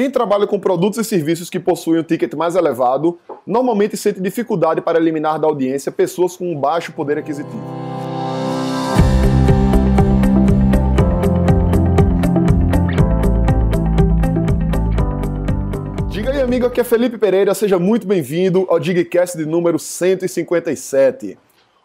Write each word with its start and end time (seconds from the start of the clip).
Quem 0.00 0.10
trabalha 0.10 0.46
com 0.46 0.58
produtos 0.58 0.98
e 0.98 1.04
serviços 1.04 1.50
que 1.50 1.60
possuem 1.60 2.00
um 2.00 2.02
ticket 2.02 2.32
mais 2.32 2.56
elevado 2.56 3.18
normalmente 3.46 3.98
sente 3.98 4.18
dificuldade 4.18 4.80
para 4.80 4.98
eliminar 4.98 5.38
da 5.38 5.46
audiência 5.46 5.92
pessoas 5.92 6.38
com 6.38 6.50
um 6.50 6.58
baixo 6.58 6.90
poder 6.92 7.18
aquisitivo. 7.18 7.60
Diga 16.08 16.30
aí, 16.30 16.40
amigo, 16.40 16.64
aqui 16.64 16.80
é 16.80 16.84
Felipe 16.84 17.18
Pereira, 17.18 17.52
seja 17.52 17.78
muito 17.78 18.06
bem-vindo 18.06 18.64
ao 18.70 18.80
Digcast 18.80 19.36
de 19.36 19.44
número 19.44 19.78
157. 19.78 21.36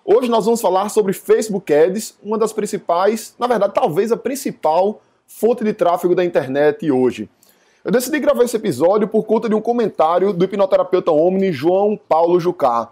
Hoje 0.05 0.29
nós 0.29 0.45
vamos 0.45 0.61
falar 0.61 0.87
sobre 0.87 1.11
Facebook 1.11 1.73
Ads, 1.73 2.17
uma 2.23 2.37
das 2.37 2.53
principais, 2.53 3.35
na 3.37 3.45
verdade, 3.45 3.73
talvez 3.73 4.09
a 4.13 4.15
principal 4.15 5.01
fonte 5.27 5.65
de 5.65 5.73
tráfego 5.73 6.15
da 6.15 6.23
internet 6.23 6.89
hoje. 6.89 7.29
Eu 7.85 7.91
decidi 7.91 8.19
gravar 8.19 8.43
esse 8.43 8.55
episódio 8.55 9.07
por 9.07 9.25
conta 9.25 9.47
de 9.47 9.53
um 9.53 9.61
comentário 9.61 10.33
do 10.33 10.43
hipnoterapeuta 10.43 11.11
Omni 11.11 11.51
João 11.51 11.95
Paulo 11.95 12.39
Jucá. 12.39 12.89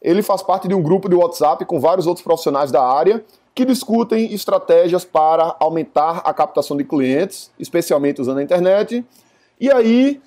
Ele 0.00 0.22
faz 0.22 0.42
parte 0.42 0.68
de 0.68 0.74
um 0.74 0.80
grupo 0.80 1.08
de 1.08 1.16
WhatsApp 1.16 1.64
com 1.64 1.80
vários 1.80 2.06
outros 2.06 2.22
profissionais 2.22 2.70
da 2.70 2.80
área 2.80 3.24
que 3.52 3.64
discutem 3.64 4.32
estratégias 4.32 5.04
para 5.04 5.56
aumentar 5.58 6.18
a 6.18 6.32
captação 6.32 6.76
de 6.76 6.84
clientes, 6.84 7.50
especialmente 7.58 8.20
usando 8.20 8.38
a 8.38 8.42
internet. 8.44 9.04
E 9.60 9.72
aí, 9.72 10.20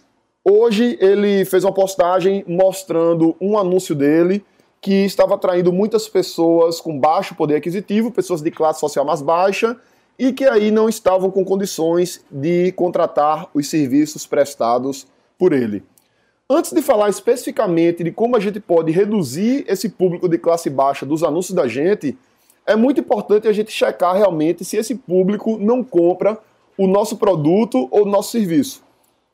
hoje 0.44 0.98
ele 1.00 1.46
fez 1.46 1.64
uma 1.64 1.72
postagem 1.72 2.44
mostrando 2.46 3.34
um 3.40 3.58
anúncio 3.58 3.96
dele 3.96 4.44
que 4.82 5.06
estava 5.06 5.36
atraindo 5.36 5.72
muitas 5.72 6.10
pessoas 6.10 6.82
com 6.82 7.00
baixo 7.00 7.34
poder 7.34 7.56
aquisitivo, 7.56 8.12
pessoas 8.12 8.42
de 8.42 8.52
classe 8.52 8.82
social 8.82 9.06
mais 9.06 9.22
baixa, 9.22 9.78
e 10.22 10.32
que 10.32 10.46
aí 10.46 10.70
não 10.70 10.88
estavam 10.88 11.32
com 11.32 11.44
condições 11.44 12.24
de 12.30 12.72
contratar 12.74 13.50
os 13.56 13.68
serviços 13.68 14.28
prestados 14.28 15.08
por 15.36 15.52
ele. 15.52 15.82
Antes 16.48 16.72
de 16.72 16.80
falar 16.80 17.10
especificamente 17.10 18.04
de 18.04 18.12
como 18.12 18.38
a 18.38 18.40
gente 18.40 18.60
pode 18.60 18.92
reduzir 18.92 19.66
esse 19.68 19.90
público 19.90 20.30
de 20.30 20.38
classe 20.38 20.70
baixa 20.70 21.08
dos 21.08 21.24
anúncios 21.24 21.56
da 21.56 21.68
gente, 21.68 22.16
é 22.68 22.76
muito 22.76 23.00
importante 23.00 23.48
a 23.48 23.52
gente 23.52 23.72
checar 23.72 24.16
realmente 24.16 24.64
se 24.64 24.78
esse 24.78 24.94
público 24.94 25.58
não 25.58 25.84
compra 25.84 26.38
o 26.78 26.86
nosso 26.86 27.18
produto 27.18 27.88
ou 27.90 28.04
o 28.04 28.08
nosso 28.08 28.30
serviço. 28.30 28.84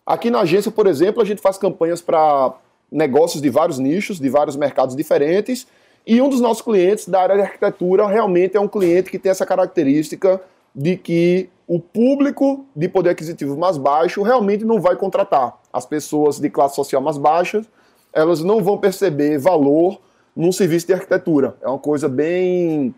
Aqui 0.05 0.31
na 0.31 0.39
agência, 0.39 0.71
por 0.71 0.87
exemplo, 0.87 1.21
a 1.21 1.25
gente 1.25 1.41
faz 1.41 1.57
campanhas 1.57 2.01
para 2.01 2.53
negócios 2.89 3.41
de 3.41 3.49
vários 3.49 3.77
nichos, 3.77 4.21
de 4.21 4.29
vários 4.29 4.55
mercados 4.55 4.95
diferentes, 4.95 5.67
e 6.05 6.21
um 6.21 6.29
dos 6.29 6.39
nossos 6.39 6.61
clientes 6.61 7.09
da 7.09 7.19
área 7.19 7.35
de 7.35 7.41
arquitetura 7.41 8.07
realmente 8.07 8.55
é 8.55 8.59
um 8.61 8.69
cliente 8.69 9.11
que 9.11 9.19
tem 9.19 9.29
essa 9.29 9.45
característica 9.45 10.41
de 10.77 10.95
que 10.95 11.49
o 11.67 11.79
público 11.79 12.65
de 12.75 12.87
poder 12.87 13.09
aquisitivo 13.09 13.57
mais 13.57 13.77
baixo 13.77 14.21
realmente 14.21 14.63
não 14.63 14.79
vai 14.79 14.95
contratar. 14.95 15.59
As 15.73 15.87
pessoas 15.87 16.39
de 16.39 16.49
classe 16.51 16.75
social 16.75 17.01
mais 17.01 17.17
baixa, 17.17 17.65
elas 18.13 18.43
não 18.43 18.63
vão 18.63 18.77
perceber 18.77 19.39
valor 19.39 19.99
num 20.35 20.51
serviço 20.51 20.85
de 20.85 20.93
arquitetura. 20.93 21.57
É 21.61 21.67
uma 21.67 21.79
coisa 21.79 22.07
bem 22.07 22.93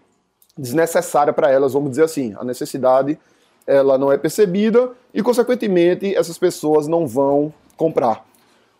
desnecessária 0.58 1.32
para 1.32 1.50
elas, 1.50 1.72
vamos 1.72 1.92
dizer 1.92 2.04
assim. 2.04 2.36
A 2.38 2.44
necessidade 2.44 3.18
ela 3.66 3.98
não 3.98 4.12
é 4.12 4.18
percebida 4.18 4.92
e, 5.14 5.22
consequentemente, 5.22 6.14
essas 6.16 6.38
pessoas 6.38 6.88
não 6.88 7.08
vão 7.08 7.54
comprar. 7.78 8.26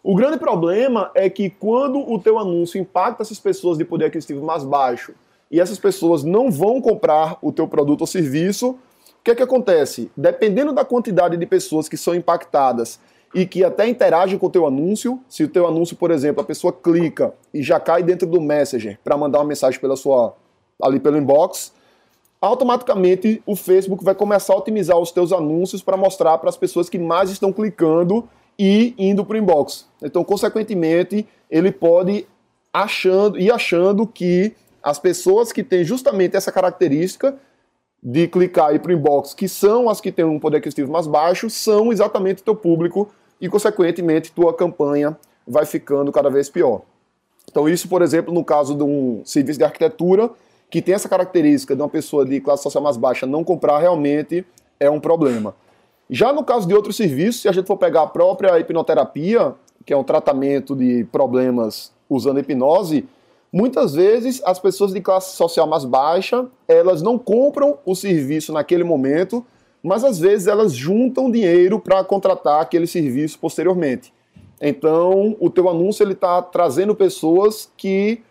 O 0.04 0.16
grande 0.16 0.38
problema 0.38 1.12
é 1.14 1.30
que 1.30 1.50
quando 1.50 2.00
o 2.00 2.20
teu 2.20 2.38
anúncio 2.38 2.80
impacta 2.80 3.22
essas 3.22 3.40
pessoas 3.40 3.78
de 3.78 3.86
poder 3.86 4.06
aquisitivo 4.06 4.44
mais 4.44 4.64
baixo 4.64 5.14
e 5.52 5.60
essas 5.60 5.80
pessoas 5.80 6.24
não 6.24 6.52
vão 6.52 6.82
comprar 6.82 7.38
o 7.42 7.52
teu 7.52 7.68
produto 7.68 8.02
ou 8.02 8.08
serviço, 8.08 8.78
que 9.30 9.34
é 9.34 9.36
que 9.36 9.44
acontece? 9.44 10.12
Dependendo 10.18 10.74
da 10.74 10.84
quantidade 10.84 11.38
de 11.38 11.46
pessoas 11.46 11.88
que 11.88 11.96
são 11.96 12.16
impactadas 12.16 13.00
e 13.34 13.46
que 13.46 13.64
até 13.64 13.88
interagem 13.88 14.40
com 14.40 14.48
o 14.48 14.50
teu 14.50 14.66
anúncio, 14.66 15.20
se 15.30 15.44
o 15.44 15.48
teu 15.48 15.68
anúncio, 15.68 15.96
por 15.96 16.10
exemplo, 16.10 16.42
a 16.42 16.44
pessoa 16.44 16.74
clica 16.74 17.34
e 17.54 17.62
já 17.62 17.80
cai 17.80 18.02
dentro 18.02 18.26
do 18.26 18.42
Messenger 18.42 18.98
para 19.04 19.16
mandar 19.16 19.38
uma 19.40 19.46
mensagem 19.46 19.80
pela 19.80 19.96
sua 19.96 20.34
ali 20.82 21.00
pelo 21.00 21.18
inbox, 21.18 21.74
automaticamente 22.42 23.44
o 23.46 23.56
Facebook 23.56 24.04
vai 24.04 24.16
começar 24.16 24.54
a 24.54 24.58
otimizar 24.58 24.98
os 24.98 25.12
teus 25.12 25.32
anúncios 25.32 25.84
para 25.84 25.96
mostrar 25.96 26.38
para 26.40 26.50
as 26.50 26.58
pessoas 26.58 26.90
que 26.90 26.98
mais 26.98 27.30
estão 27.30 27.54
clicando 27.54 28.28
e 28.58 28.96
indo 28.98 29.24
para 29.24 29.36
o 29.36 29.38
inbox. 29.38 29.88
Então, 30.02 30.24
consequentemente, 30.24 31.28
ele 31.52 31.72
pode 31.72 32.26
achando 32.74 33.38
e 33.38 33.52
achando 33.52 34.08
que 34.08 34.56
as 34.82 34.98
pessoas 34.98 35.52
que 35.52 35.64
têm 35.64 35.84
justamente 35.84 36.36
essa 36.36 36.52
característica 36.52 37.38
de 38.02 38.28
clicar 38.28 38.70
aí 38.70 38.80
para 38.80 38.92
o 38.92 38.96
inbox, 38.96 39.34
que 39.34 39.48
são 39.48 39.90
as 39.90 40.00
que 40.00 40.12
têm 40.12 40.26
um 40.26 40.40
poder 40.40 40.58
aquisitivo 40.58 40.92
mais 40.92 41.06
baixo, 41.06 41.50
são 41.50 41.92
exatamente 41.92 42.42
o 42.42 42.46
teu 42.46 42.56
público 42.56 43.10
e, 43.40 43.50
consequentemente, 43.50 44.32
tua 44.32 44.54
campanha 44.54 45.18
vai 45.46 45.66
ficando 45.66 46.12
cada 46.12 46.30
vez 46.30 46.50
pior. 46.50 46.82
Então, 47.50 47.68
isso, 47.68 47.90
por 47.90 48.02
exemplo, 48.02 48.34
no 48.34 48.44
caso 48.44 48.76
de 48.76 48.84
um 48.84 49.22
serviço 49.26 49.58
de 49.58 49.66
arquitetura, 49.66 50.30
que 50.70 50.82
tem 50.82 50.94
essa 50.94 51.10
característica 51.10 51.76
de 51.76 51.82
uma 51.82 51.90
pessoa 51.90 52.26
de 52.26 52.40
classe 52.40 52.64
social 52.64 52.84
mais 52.84 52.96
baixa 52.96 53.26
não 53.26 53.44
comprar, 53.44 53.80
realmente 53.80 54.46
é 54.80 54.90
um 54.90 55.00
problema. 55.00 55.56
Já 56.10 56.32
no 56.32 56.44
caso 56.44 56.68
de 56.68 56.74
outros 56.74 56.96
serviços, 56.96 57.42
se 57.42 57.50
a 57.50 57.52
gente 57.52 57.66
for 57.66 57.78
pegar 57.78 58.04
a 58.04 58.08
própria 58.08 58.60
hipnoterapia, 58.60 59.54
que 59.86 59.94
é 59.94 59.98
um 59.98 60.04
tratamento 60.04 60.76
de 60.76 61.04
problemas 61.12 61.92
usando 62.10 62.40
hipnose, 62.40 63.08
Muitas 63.52 63.94
vezes 63.94 64.42
as 64.46 64.60
pessoas 64.60 64.94
de 64.94 65.02
classe 65.02 65.36
social 65.36 65.66
mais 65.66 65.84
baixa, 65.84 66.46
elas 66.68 67.02
não 67.02 67.18
compram 67.18 67.78
o 67.86 67.96
serviço 67.96 68.54
naquele 68.54 68.84
momento, 68.84 69.44
mas 69.82 70.04
às 70.04 70.20
vezes 70.20 70.48
elas 70.48 70.74
juntam 70.74 71.32
dinheiro 71.32 71.80
para 71.80 72.04
contratar 72.04 72.62
aquele 72.62 72.86
serviço 72.86 73.40
posteriormente. 73.40 74.14
Então, 74.62 75.36
o 75.40 75.50
teu 75.50 75.70
anúncio 75.70 76.04
ele 76.04 76.14
está 76.14 76.42
trazendo 76.42 76.94
pessoas 76.94 77.72
que 77.78 78.22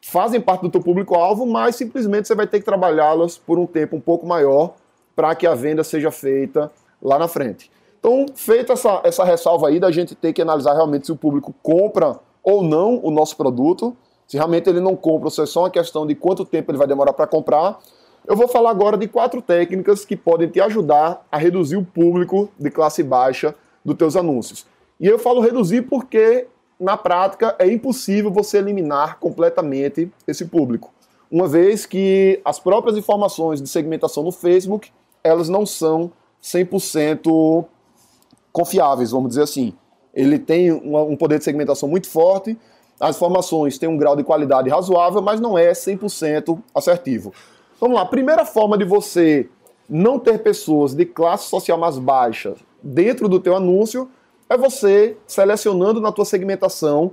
fazem 0.00 0.40
parte 0.40 0.62
do 0.62 0.70
teu 0.70 0.82
público-alvo, 0.82 1.46
mas 1.46 1.76
simplesmente 1.76 2.28
você 2.28 2.34
vai 2.34 2.46
ter 2.46 2.58
que 2.58 2.64
trabalhá-las 2.64 3.38
por 3.38 3.58
um 3.58 3.66
tempo 3.66 3.96
um 3.96 4.00
pouco 4.00 4.26
maior 4.26 4.74
para 5.16 5.34
que 5.34 5.46
a 5.46 5.54
venda 5.54 5.82
seja 5.82 6.10
feita 6.10 6.70
lá 7.00 7.18
na 7.18 7.26
frente. 7.26 7.70
Então, 7.98 8.26
feita 8.34 8.72
essa, 8.72 9.00
essa 9.04 9.24
ressalva 9.24 9.68
aí 9.68 9.78
da 9.78 9.90
gente 9.90 10.14
ter 10.14 10.32
que 10.32 10.42
analisar 10.42 10.74
realmente 10.74 11.06
se 11.06 11.12
o 11.12 11.16
público 11.16 11.54
compra 11.62 12.18
ou 12.42 12.62
não 12.62 13.00
o 13.02 13.10
nosso 13.10 13.36
produto, 13.36 13.96
se 14.32 14.38
realmente 14.38 14.66
ele 14.66 14.80
não 14.80 14.96
compra, 14.96 15.26
ou 15.26 15.30
se 15.30 15.42
é 15.42 15.44
só 15.44 15.60
uma 15.60 15.70
questão 15.70 16.06
de 16.06 16.14
quanto 16.14 16.42
tempo 16.42 16.70
ele 16.70 16.78
vai 16.78 16.86
demorar 16.86 17.12
para 17.12 17.26
comprar, 17.26 17.78
eu 18.26 18.34
vou 18.34 18.48
falar 18.48 18.70
agora 18.70 18.96
de 18.96 19.06
quatro 19.06 19.42
técnicas 19.42 20.06
que 20.06 20.16
podem 20.16 20.48
te 20.48 20.58
ajudar 20.58 21.26
a 21.30 21.36
reduzir 21.36 21.76
o 21.76 21.84
público 21.84 22.48
de 22.58 22.70
classe 22.70 23.02
baixa 23.02 23.54
dos 23.84 23.94
teus 23.94 24.16
anúncios. 24.16 24.64
E 24.98 25.06
eu 25.06 25.18
falo 25.18 25.42
reduzir 25.42 25.82
porque, 25.82 26.46
na 26.80 26.96
prática, 26.96 27.54
é 27.58 27.70
impossível 27.70 28.30
você 28.30 28.56
eliminar 28.56 29.18
completamente 29.18 30.10
esse 30.26 30.46
público. 30.46 30.90
Uma 31.30 31.46
vez 31.46 31.84
que 31.84 32.40
as 32.42 32.58
próprias 32.58 32.96
informações 32.96 33.60
de 33.60 33.68
segmentação 33.68 34.22
no 34.22 34.32
Facebook, 34.32 34.90
elas 35.22 35.50
não 35.50 35.66
são 35.66 36.10
100% 36.42 37.66
confiáveis, 38.50 39.10
vamos 39.10 39.28
dizer 39.28 39.42
assim. 39.42 39.74
Ele 40.14 40.38
tem 40.38 40.72
um 40.72 41.16
poder 41.18 41.36
de 41.36 41.44
segmentação 41.44 41.86
muito 41.86 42.08
forte, 42.08 42.56
as 43.02 43.16
informações 43.16 43.78
têm 43.78 43.88
um 43.88 43.96
grau 43.96 44.14
de 44.14 44.22
qualidade 44.22 44.70
razoável, 44.70 45.20
mas 45.20 45.40
não 45.40 45.58
é 45.58 45.72
100% 45.72 46.56
assertivo. 46.72 47.34
Vamos 47.80 47.96
lá, 47.96 48.06
primeira 48.06 48.44
forma 48.44 48.78
de 48.78 48.84
você 48.84 49.48
não 49.88 50.20
ter 50.20 50.38
pessoas 50.38 50.94
de 50.94 51.04
classe 51.04 51.48
social 51.48 51.76
mais 51.76 51.98
baixa 51.98 52.54
dentro 52.80 53.28
do 53.28 53.40
teu 53.40 53.56
anúncio 53.56 54.08
é 54.48 54.56
você 54.56 55.16
selecionando 55.26 56.00
na 56.00 56.12
tua 56.12 56.24
segmentação 56.24 57.10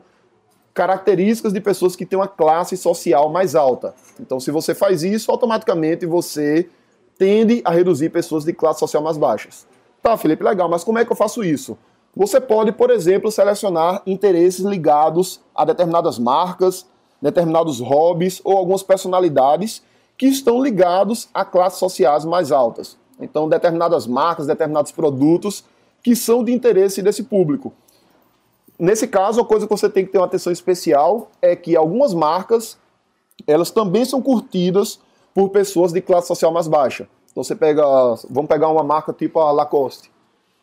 características 0.76 1.52
de 1.54 1.60
pessoas 1.60 1.96
que 1.96 2.06
têm 2.06 2.20
uma 2.20 2.28
classe 2.28 2.78
social 2.78 3.28
mais 3.28 3.56
alta. 3.56 3.96
Então, 4.20 4.40
se 4.40 4.52
você 4.52 4.76
faz 4.76 5.02
isso, 5.02 5.32
automaticamente 5.32 6.06
você 6.06 6.70
tende 7.18 7.64
a 7.66 7.72
reduzir 7.72 8.12
pessoas 8.12 8.46
de 8.46 8.54
classe 8.54 8.80
social 8.80 9.02
mais 9.02 9.18
baixas. 9.18 9.66
Tá, 10.04 10.16
Felipe, 10.16 10.44
legal, 10.44 10.70
mas 10.70 10.84
como 10.84 11.00
é 11.00 11.04
que 11.04 11.12
eu 11.12 11.16
faço 11.16 11.44
isso? 11.44 11.76
Você 12.16 12.42
pode, 12.42 12.72
por 12.72 12.90
exemplo, 12.90 13.32
selecionar 13.32 14.02
interesses 14.06 14.66
ligados 14.66 15.40
a 15.56 15.64
determinadas 15.64 16.18
marcas, 16.18 16.86
determinados 17.22 17.80
hobbies 17.80 18.42
ou 18.44 18.58
algumas 18.58 18.84
personalidades 18.84 19.84
que 20.18 20.26
estão 20.26 20.62
ligados 20.62 21.30
a 21.34 21.46
classes 21.46 21.80
sociais 21.80 22.26
mais 22.26 22.52
altas. 22.52 22.98
Então, 23.20 23.48
determinadas 23.48 24.08
marcas, 24.08 24.48
determinados 24.48 24.92
produtos 24.92 25.64
que 26.02 26.16
são 26.16 26.44
de 26.44 26.52
interesse 26.52 27.02
desse 27.02 27.24
público. 27.24 27.74
Nesse 28.78 29.08
caso, 29.08 29.42
a 29.42 29.46
coisa 29.46 29.68
que 29.68 29.72
você 29.72 29.90
tem 29.90 30.06
que 30.06 30.12
ter 30.12 30.18
uma 30.18 30.26
atenção 30.26 30.52
especial 30.52 31.30
é 31.42 31.56
que 31.56 31.76
algumas 31.76 32.14
marcas, 32.14 32.78
elas 33.46 33.72
também 33.72 34.06
são 34.06 34.22
curtidas 34.22 35.00
por 35.34 35.50
pessoas 35.50 35.92
de 35.92 36.02
classe 36.02 36.28
social 36.28 36.52
mais 36.52 36.68
baixa. 36.68 37.08
Então 37.32 37.44
você 37.44 37.56
pega, 37.56 37.84
vamos 38.30 38.48
pegar 38.48 38.70
uma 38.70 38.84
marca 38.84 39.14
tipo 39.14 39.40
a 39.40 39.52
Lacoste 39.52 40.10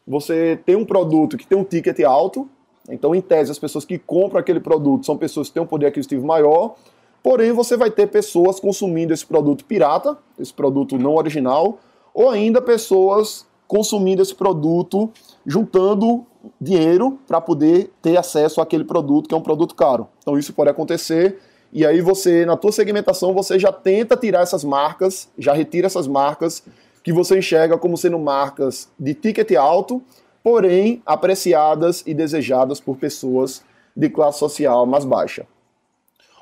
você 0.06 0.58
tem 0.64 0.76
um 0.76 0.84
produto 0.84 1.36
que 1.36 1.46
tem 1.46 1.58
um 1.58 1.64
ticket 1.64 2.00
alto, 2.00 2.48
então, 2.88 3.14
em 3.14 3.20
tese, 3.20 3.50
as 3.50 3.58
pessoas 3.58 3.84
que 3.84 3.98
compram 3.98 4.38
aquele 4.38 4.60
produto 4.60 5.04
são 5.04 5.16
pessoas 5.16 5.48
que 5.48 5.54
têm 5.54 5.62
um 5.62 5.66
poder 5.66 5.86
aquisitivo 5.86 6.24
maior, 6.24 6.76
porém, 7.22 7.52
você 7.52 7.76
vai 7.76 7.90
ter 7.90 8.06
pessoas 8.06 8.60
consumindo 8.60 9.12
esse 9.12 9.26
produto 9.26 9.64
pirata, 9.64 10.16
esse 10.38 10.52
produto 10.52 10.96
não 10.96 11.16
original, 11.16 11.80
ou 12.14 12.30
ainda 12.30 12.62
pessoas 12.62 13.44
consumindo 13.66 14.22
esse 14.22 14.34
produto 14.34 15.10
juntando 15.44 16.24
dinheiro 16.60 17.18
para 17.26 17.40
poder 17.40 17.92
ter 18.00 18.16
acesso 18.16 18.60
àquele 18.60 18.84
produto 18.84 19.28
que 19.28 19.34
é 19.34 19.38
um 19.38 19.42
produto 19.42 19.74
caro. 19.74 20.06
Então 20.20 20.38
isso 20.38 20.52
pode 20.52 20.70
acontecer 20.70 21.38
e 21.72 21.84
aí 21.84 22.00
você, 22.00 22.46
na 22.46 22.56
tua 22.56 22.72
segmentação, 22.72 23.34
você 23.34 23.58
já 23.58 23.72
tenta 23.72 24.16
tirar 24.16 24.42
essas 24.42 24.64
marcas, 24.64 25.28
já 25.36 25.52
retira 25.52 25.86
essas 25.86 26.06
marcas 26.06 26.62
que 27.06 27.12
você 27.12 27.38
enxerga 27.38 27.78
como 27.78 27.96
sendo 27.96 28.18
marcas 28.18 28.88
de 28.98 29.14
ticket 29.14 29.52
alto, 29.52 30.02
porém 30.42 31.00
apreciadas 31.06 32.02
e 32.04 32.12
desejadas 32.12 32.80
por 32.80 32.96
pessoas 32.96 33.62
de 33.94 34.10
classe 34.10 34.40
social 34.40 34.84
mais 34.86 35.04
baixa. 35.04 35.46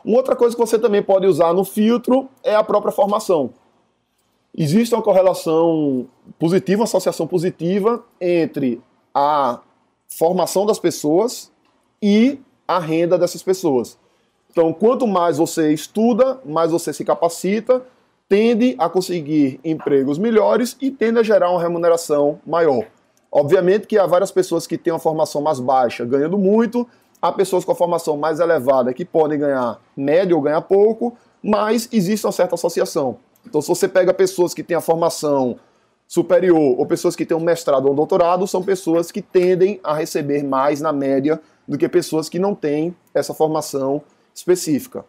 Uma 0.02 0.16
outra 0.16 0.34
coisa 0.34 0.56
que 0.56 0.62
você 0.62 0.78
também 0.78 1.02
pode 1.02 1.26
usar 1.26 1.52
no 1.52 1.66
filtro 1.66 2.30
é 2.42 2.54
a 2.54 2.64
própria 2.64 2.90
formação. 2.90 3.50
Existe 4.56 4.94
uma 4.94 5.02
correlação 5.02 6.08
positiva, 6.38 6.80
uma 6.80 6.84
associação 6.84 7.26
positiva 7.26 8.02
entre 8.18 8.80
a 9.14 9.60
formação 10.08 10.64
das 10.64 10.78
pessoas 10.78 11.52
e 12.00 12.40
a 12.66 12.78
renda 12.78 13.18
dessas 13.18 13.42
pessoas. 13.42 13.98
Então, 14.50 14.72
quanto 14.72 15.06
mais 15.06 15.36
você 15.36 15.74
estuda, 15.74 16.40
mais 16.42 16.70
você 16.70 16.90
se 16.90 17.04
capacita, 17.04 17.84
tende 18.28 18.74
a 18.78 18.88
conseguir 18.88 19.60
empregos 19.64 20.18
melhores 20.18 20.76
e 20.80 20.90
tende 20.90 21.18
a 21.18 21.22
gerar 21.22 21.50
uma 21.50 21.60
remuneração 21.60 22.40
maior. 22.46 22.86
Obviamente 23.30 23.86
que 23.86 23.98
há 23.98 24.06
várias 24.06 24.30
pessoas 24.30 24.66
que 24.66 24.78
têm 24.78 24.92
uma 24.92 24.98
formação 24.98 25.42
mais 25.42 25.58
baixa 25.58 26.04
ganhando 26.04 26.38
muito, 26.38 26.86
há 27.20 27.32
pessoas 27.32 27.64
com 27.64 27.72
a 27.72 27.74
formação 27.74 28.16
mais 28.16 28.40
elevada 28.40 28.92
que 28.92 29.04
podem 29.04 29.38
ganhar 29.38 29.80
médio 29.96 30.36
ou 30.36 30.42
ganhar 30.42 30.60
pouco, 30.62 31.16
mas 31.42 31.88
existe 31.92 32.26
uma 32.26 32.32
certa 32.32 32.54
associação. 32.54 33.18
Então, 33.46 33.60
se 33.60 33.68
você 33.68 33.88
pega 33.88 34.14
pessoas 34.14 34.54
que 34.54 34.62
têm 34.62 34.76
a 34.76 34.80
formação 34.80 35.58
superior 36.06 36.78
ou 36.78 36.86
pessoas 36.86 37.16
que 37.16 37.26
têm 37.26 37.36
um 37.36 37.40
mestrado 37.40 37.86
ou 37.86 37.92
um 37.92 37.94
doutorado, 37.94 38.46
são 38.46 38.62
pessoas 38.62 39.10
que 39.10 39.20
tendem 39.20 39.80
a 39.82 39.94
receber 39.94 40.42
mais 40.42 40.80
na 40.80 40.92
média 40.92 41.40
do 41.66 41.76
que 41.76 41.88
pessoas 41.88 42.28
que 42.28 42.38
não 42.38 42.54
têm 42.54 42.94
essa 43.12 43.34
formação 43.34 44.02
específica. 44.34 45.04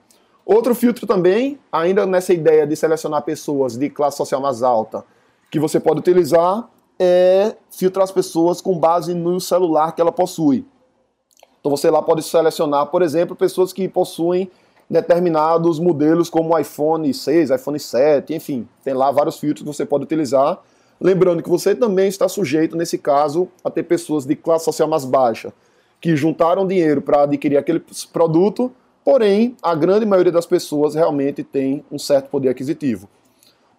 Outro 0.46 0.76
filtro 0.76 1.08
também, 1.08 1.58
ainda 1.72 2.06
nessa 2.06 2.32
ideia 2.32 2.68
de 2.68 2.76
selecionar 2.76 3.24
pessoas 3.24 3.76
de 3.76 3.90
classe 3.90 4.18
social 4.18 4.40
mais 4.40 4.62
alta, 4.62 5.04
que 5.50 5.60
você 5.60 5.80
pode 5.80 6.00
utilizar 6.00 6.70
é 7.00 7.56
filtrar 7.70 8.04
as 8.04 8.12
pessoas 8.12 8.62
com 8.62 8.78
base 8.78 9.14
no 9.14 9.40
celular 9.42 9.94
que 9.94 10.00
ela 10.00 10.12
possui. 10.12 10.66
Então 11.60 11.70
você 11.70 11.90
lá 11.90 12.02
pode 12.02 12.22
selecionar, 12.22 12.86
por 12.88 13.02
exemplo, 13.02 13.36
pessoas 13.36 13.74
que 13.74 13.88
possuem 13.88 14.50
determinados 14.88 15.80
modelos 15.80 16.30
como 16.30 16.58
iPhone 16.58 17.12
6, 17.12 17.50
iPhone 17.50 17.80
7, 17.80 18.34
enfim, 18.36 18.68
tem 18.84 18.94
lá 18.94 19.10
vários 19.10 19.40
filtros 19.40 19.68
que 19.68 19.76
você 19.76 19.84
pode 19.84 20.04
utilizar. 20.04 20.62
Lembrando 21.02 21.42
que 21.42 21.50
você 21.50 21.74
também 21.74 22.08
está 22.08 22.30
sujeito, 22.30 22.78
nesse 22.78 23.00
caso, 23.00 23.50
a 23.64 23.70
ter 23.72 23.84
pessoas 23.84 24.26
de 24.26 24.36
classe 24.36 24.66
social 24.66 24.88
mais 24.88 25.04
baixa 25.04 25.52
que 26.00 26.16
juntaram 26.16 26.68
dinheiro 26.68 27.02
para 27.02 27.24
adquirir 27.24 27.58
aquele 27.58 27.84
produto 28.14 28.72
Porém, 29.06 29.56
a 29.62 29.75
grande 29.75 30.04
maioria 30.04 30.31
das 30.31 30.48
pessoas 30.48 30.96
realmente 30.96 31.44
tem 31.44 31.86
um 31.92 32.00
certo 32.00 32.28
poder 32.28 32.50
aquisitivo. 32.50 33.07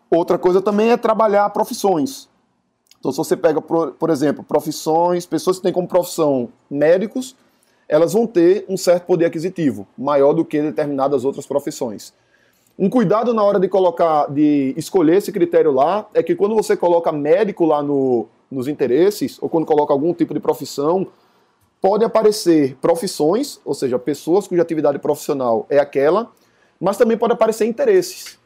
Outra 0.08 0.38
coisa 0.38 0.62
também 0.62 0.92
é 0.92 0.96
trabalhar 0.96 1.50
profissões. 1.50 2.28
Então, 3.00 3.10
se 3.10 3.18
você 3.18 3.36
pega, 3.36 3.60
por 3.60 4.08
exemplo, 4.08 4.44
profissões, 4.44 5.26
pessoas 5.26 5.56
que 5.56 5.64
têm 5.64 5.72
como 5.72 5.88
profissão 5.88 6.48
médicos, 6.70 7.34
elas 7.88 8.12
vão 8.12 8.24
ter 8.24 8.64
um 8.68 8.76
certo 8.76 9.04
poder 9.04 9.24
aquisitivo, 9.24 9.86
maior 9.98 10.32
do 10.32 10.44
que 10.44 10.62
determinadas 10.62 11.24
outras 11.24 11.44
profissões. 11.44 12.14
Um 12.78 12.88
cuidado 12.88 13.34
na 13.34 13.42
hora 13.42 13.58
de 13.58 13.68
colocar, 13.68 14.26
de 14.30 14.74
escolher 14.76 15.16
esse 15.16 15.32
critério 15.32 15.72
lá, 15.72 16.06
é 16.14 16.22
que 16.22 16.36
quando 16.36 16.54
você 16.54 16.76
coloca 16.76 17.10
médico 17.10 17.64
lá 17.64 17.82
no, 17.82 18.26
nos 18.48 18.68
interesses, 18.68 19.38
ou 19.42 19.48
quando 19.48 19.66
coloca 19.66 19.92
algum 19.92 20.14
tipo 20.14 20.32
de 20.32 20.40
profissão, 20.40 21.06
podem 21.80 22.06
aparecer 22.06 22.76
profissões, 22.80 23.60
ou 23.64 23.74
seja, 23.74 23.98
pessoas 23.98 24.46
cuja 24.46 24.62
atividade 24.62 24.98
profissional 24.98 25.66
é 25.68 25.78
aquela, 25.78 26.32
mas 26.80 26.96
também 26.96 27.16
pode 27.16 27.32
aparecer 27.32 27.66
interesses. 27.66 28.38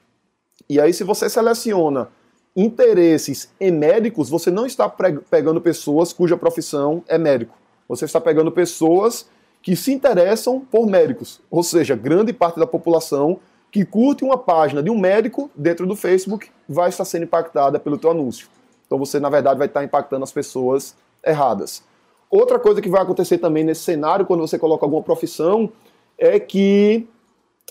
E 0.69 0.81
aí, 0.81 0.93
se 0.93 1.05
você 1.05 1.29
seleciona 1.29 2.09
interesses 2.55 3.51
em 3.61 3.71
médicos, 3.71 4.29
você 4.29 4.51
não 4.51 4.67
está 4.67 4.89
pegando 5.31 5.61
pessoas 5.61 6.13
cuja 6.13 6.37
profissão 6.37 7.03
é 7.09 7.17
médico. 7.17 7.57
Você 7.89 8.05
está 8.05 8.21
pegando 8.21 8.53
pessoas 8.53 9.27
que 9.63 9.77
se 9.77 9.93
interessam 9.93 10.61
por 10.61 10.87
médicos, 10.87 11.41
ou 11.51 11.63
seja, 11.63 11.95
grande 11.95 12.33
parte 12.33 12.59
da 12.59 12.67
população 12.67 13.41
que 13.71 13.85
curte 13.85 14.25
uma 14.25 14.37
página 14.37 14.83
de 14.83 14.91
um 14.91 14.99
médico 14.99 15.51
dentro 15.55 15.87
do 15.87 15.95
Facebook 15.95 16.51
vai 16.69 16.89
estar 16.89 17.05
sendo 17.05 17.25
impactada 17.25 17.79
pelo 17.79 17.99
teu 17.99 18.11
anúncio. 18.11 18.49
Então 18.87 18.99
você, 18.99 19.21
na 19.21 19.29
verdade, 19.29 19.59
vai 19.59 19.69
estar 19.69 19.85
impactando 19.85 20.25
as 20.25 20.33
pessoas 20.33 20.97
erradas. 21.25 21.85
Outra 22.31 22.61
coisa 22.61 22.81
que 22.81 22.89
vai 22.89 23.03
acontecer 23.03 23.39
também 23.39 23.65
nesse 23.65 23.83
cenário, 23.83 24.25
quando 24.25 24.41
você 24.41 24.57
coloca 24.57 24.87
alguma 24.87 25.03
profissão, 25.03 25.71
é 26.17 26.39
que 26.39 27.09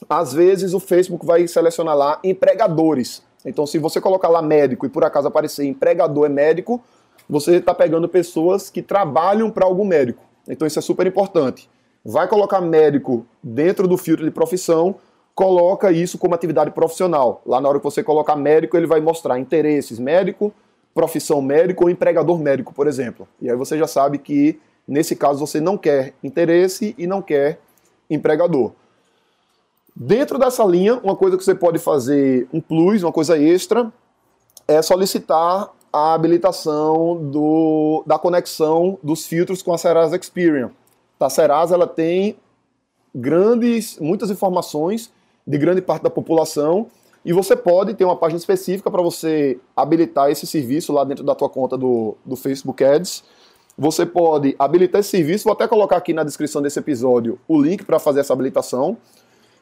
às 0.10 0.34
vezes 0.34 0.74
o 0.74 0.80
Facebook 0.80 1.26
vai 1.26 1.48
selecionar 1.48 1.96
lá 1.96 2.20
empregadores. 2.24 3.24
Então, 3.46 3.66
se 3.66 3.78
você 3.78 4.02
colocar 4.02 4.28
lá 4.28 4.42
médico 4.42 4.86
e 4.86 4.90
por 4.90 5.04
acaso 5.06 5.28
aparecer 5.28 5.66
empregador 5.66 6.26
é 6.26 6.30
médico, 6.30 6.82
você 7.30 7.56
está 7.56 7.74
pegando 7.74 8.10
pessoas 8.10 8.70
que 8.70 8.82
trabalham 8.82 9.50
para 9.50 9.66
algum 9.66 9.86
médico. 9.86 10.22
Então, 10.48 10.68
isso 10.68 10.80
é 10.80 10.82
super 10.82 11.08
importante. 11.08 11.70
Vai 12.04 12.28
colocar 12.28 12.60
médico 12.60 13.26
dentro 13.42 13.88
do 13.88 13.98
filtro 13.98 14.26
de 14.26 14.32
profissão, 14.32 14.96
coloca 15.34 15.90
isso 15.90 16.18
como 16.18 16.36
atividade 16.36 16.72
profissional. 16.72 17.42
Lá 17.46 17.62
na 17.62 17.70
hora 17.70 17.78
que 17.78 17.84
você 17.84 18.04
colocar 18.04 18.36
médico, 18.36 18.76
ele 18.76 18.88
vai 18.88 19.00
mostrar 19.00 19.40
interesses 19.40 20.00
médico, 20.00 20.54
profissão 20.94 21.42
médico 21.42 21.86
ou 21.86 21.90
empregador 21.90 22.38
médico, 22.40 22.74
por 22.74 22.88
exemplo. 22.88 23.28
E 23.42 23.50
aí 23.50 23.56
você 23.56 23.78
já 23.78 23.88
sabe 23.88 24.18
que, 24.18 24.60
nesse 24.88 25.16
caso, 25.16 25.40
você 25.40 25.60
não 25.60 25.78
quer 25.78 26.14
interesse 26.24 26.96
e 26.98 27.08
não 27.08 27.22
quer 27.22 27.60
empregador. 28.10 28.72
Dentro 29.96 30.38
dessa 30.38 30.64
linha, 30.64 30.96
uma 31.04 31.16
coisa 31.16 31.38
que 31.38 31.44
você 31.44 31.54
pode 31.54 31.80
fazer, 31.80 32.48
um 32.54 32.62
plus, 32.62 33.04
uma 33.04 33.12
coisa 33.12 33.38
extra, 33.38 33.92
é 34.68 34.82
solicitar 34.82 35.70
a 35.92 36.14
habilitação 36.14 37.18
do, 37.18 38.04
da 38.06 38.18
conexão 38.18 38.98
dos 39.02 39.26
filtros 39.26 39.62
com 39.62 39.74
a 39.74 39.78
Serasa 39.78 40.16
Experian. 40.16 40.72
A 41.20 41.30
Serasa 41.30 41.76
ela 41.76 41.88
tem 41.88 42.38
grandes, 43.14 43.98
muitas 44.00 44.30
informações 44.30 45.12
de 45.46 45.58
grande 45.58 45.82
parte 45.82 46.04
da 46.04 46.10
população 46.10 46.88
e 47.24 47.34
você 47.34 47.56
pode 47.56 47.94
ter 47.94 48.06
uma 48.06 48.16
página 48.16 48.38
específica 48.38 48.90
para 48.90 49.02
você 49.02 49.60
habilitar 49.76 50.30
esse 50.30 50.48
serviço 50.48 50.94
lá 50.94 51.04
dentro 51.04 51.24
da 51.24 51.36
tua 51.36 51.50
conta 51.50 51.78
do, 51.78 52.16
do 52.26 52.36
Facebook 52.36 52.84
Ads. 52.84 53.24
Você 53.78 54.06
pode 54.06 54.56
habilitar 54.58 55.00
esse 55.00 55.10
serviço, 55.10 55.46
vou 55.46 55.54
até 55.54 55.68
colocar 55.68 55.98
aqui 55.98 56.14
na 56.14 56.24
descrição 56.24 56.62
desse 56.62 56.80
episódio 56.80 57.40
o 57.48 57.62
link 57.62 57.84
para 57.84 58.00
fazer 58.00 58.22
essa 58.22 58.34
habilitação. 58.34 58.98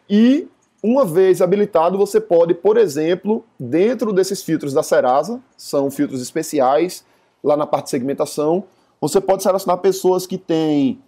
E 0.10 0.48
uma 0.82 1.06
vez 1.06 1.42
habilitado, 1.42 1.98
você 1.98 2.22
pode, 2.22 2.54
por 2.54 2.78
exemplo, 2.78 3.44
dentro 3.60 4.14
desses 4.14 4.44
filtros 4.44 4.74
da 4.74 4.84
Serasa, 4.84 5.42
são 5.58 5.90
filtros 5.90 6.22
especiais, 6.22 7.04
lá 7.44 7.58
na 7.58 7.66
parte 7.66 7.86
de 7.86 7.92
segmentação, 7.92 8.64
você 9.00 9.22
pode 9.22 9.44
selecionar 9.44 9.78
pessoas 9.80 10.26
que 10.26 10.38
têm 10.38 11.00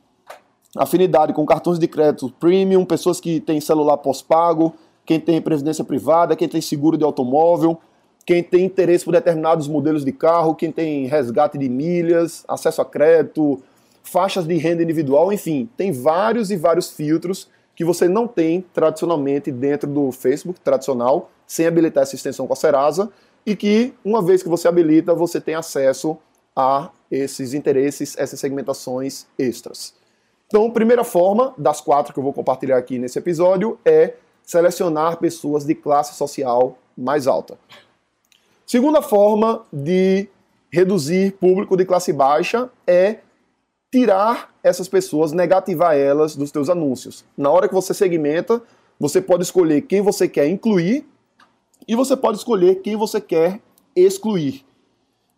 afinidade 0.77 1.33
com 1.33 1.45
cartões 1.45 1.79
de 1.79 1.87
crédito 1.87 2.31
premium, 2.39 2.85
pessoas 2.85 3.19
que 3.19 3.39
têm 3.39 3.59
celular 3.59 3.97
pós-pago, 3.97 4.73
quem 5.09 5.19
tem 5.19 5.41
previdência 5.41 5.83
privada, 5.83 6.35
quem 6.35 6.47
tem 6.47 6.61
seguro 6.61 6.95
de 6.95 7.03
automóvel, 7.03 7.79
quem 8.23 8.43
tem 8.43 8.63
interesse 8.63 9.03
por 9.03 9.11
determinados 9.11 9.67
modelos 9.67 10.05
de 10.05 10.11
carro, 10.11 10.53
quem 10.53 10.71
tem 10.71 11.07
resgate 11.07 11.57
de 11.57 11.67
milhas, 11.67 12.43
acesso 12.47 12.79
a 12.79 12.85
crédito, 12.85 13.59
faixas 14.03 14.45
de 14.45 14.55
renda 14.57 14.83
individual, 14.83 15.33
enfim, 15.33 15.67
tem 15.75 15.91
vários 15.91 16.51
e 16.51 16.55
vários 16.55 16.91
filtros 16.91 17.49
que 17.75 17.83
você 17.83 18.07
não 18.07 18.27
tem 18.27 18.63
tradicionalmente 18.71 19.51
dentro 19.51 19.89
do 19.89 20.11
Facebook 20.11 20.59
tradicional, 20.59 21.31
sem 21.47 21.65
habilitar 21.65 22.03
essa 22.03 22.13
extensão 22.13 22.45
com 22.45 22.53
a 22.53 22.55
Serasa, 22.55 23.09
e 23.43 23.55
que, 23.55 23.95
uma 24.05 24.21
vez 24.21 24.43
que 24.43 24.49
você 24.49 24.67
habilita, 24.67 25.15
você 25.15 25.41
tem 25.41 25.55
acesso 25.55 26.19
a 26.55 26.91
esses 27.09 27.55
interesses, 27.55 28.15
essas 28.15 28.39
segmentações 28.39 29.25
extras. 29.39 29.91
Então, 30.45 30.69
primeira 30.69 31.03
forma, 31.03 31.51
das 31.57 31.81
quatro 31.81 32.13
que 32.13 32.19
eu 32.19 32.23
vou 32.23 32.31
compartilhar 32.31 32.77
aqui 32.77 32.99
nesse 32.99 33.17
episódio, 33.17 33.79
é 33.83 34.13
selecionar 34.49 35.17
pessoas 35.17 35.63
de 35.63 35.75
classe 35.75 36.15
social 36.15 36.79
mais 36.97 37.27
alta. 37.27 37.55
Segunda 38.65 38.99
forma 38.99 39.63
de 39.71 40.27
reduzir 40.71 41.33
público 41.33 41.77
de 41.77 41.85
classe 41.85 42.11
baixa 42.11 42.67
é 42.87 43.19
tirar 43.91 44.51
essas 44.63 44.87
pessoas, 44.87 45.31
negativar 45.31 45.95
elas 45.95 46.35
dos 46.35 46.49
teus 46.49 46.67
anúncios. 46.67 47.23
Na 47.37 47.51
hora 47.51 47.67
que 47.67 47.75
você 47.75 47.93
segmenta, 47.93 48.59
você 48.99 49.21
pode 49.21 49.43
escolher 49.43 49.81
quem 49.83 50.01
você 50.01 50.27
quer 50.27 50.47
incluir 50.47 51.05
e 51.87 51.95
você 51.95 52.17
pode 52.17 52.39
escolher 52.39 52.81
quem 52.81 52.95
você 52.95 53.21
quer 53.21 53.59
excluir. 53.95 54.65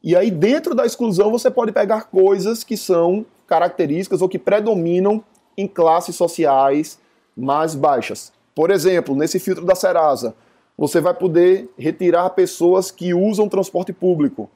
E 0.01 0.15
aí, 0.15 0.31
dentro 0.31 0.73
da 0.73 0.85
exclusão, 0.85 1.29
você 1.29 1.51
pode 1.51 1.73
pegar 1.73 2.03
coisas 2.03 2.63
que 2.63 2.77
são 2.77 3.25
características 3.45 4.21
ou 4.21 4.29
que 4.29 4.39
predominam 4.39 5.21
em 5.57 5.67
classes 5.67 6.15
sociais 6.15 6.97
mais 7.35 7.75
baixas. 7.75 8.31
Por 8.53 8.71
exemplo, 8.71 9.15
nesse 9.15 9.39
filtro 9.39 9.65
da 9.65 9.75
Serasa, 9.75 10.35
você 10.77 10.99
vai 10.99 11.13
poder 11.13 11.69
retirar 11.77 12.29
pessoas 12.31 12.91
que 12.91 13.13
usam 13.13 13.47
transporte 13.47 13.93
público. 13.93 14.49